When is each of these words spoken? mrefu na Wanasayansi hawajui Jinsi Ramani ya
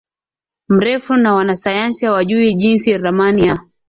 mrefu 0.69 1.13
na 1.13 1.33
Wanasayansi 1.33 2.05
hawajui 2.05 2.53
Jinsi 2.55 2.97
Ramani 2.97 3.47
ya 3.47 3.59